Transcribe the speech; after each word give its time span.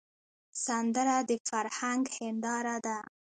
سندره 0.65 1.17
د 1.29 1.31
فرهنګ 1.49 2.03
هنداره 2.17 2.77
ده 2.85 2.97